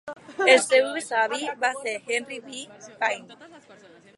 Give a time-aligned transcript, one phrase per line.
[0.53, 2.65] El seu besavi va ser Henry B.
[3.05, 3.39] Payne.